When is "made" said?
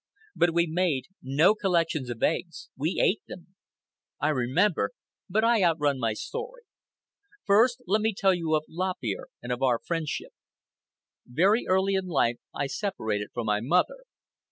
0.65-1.05